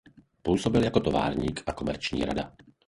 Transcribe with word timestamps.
Působil 0.41 0.83
jako 0.83 0.99
továrník 0.99 1.63
a 1.67 1.73
komerční 1.73 2.25
rada. 2.25 2.53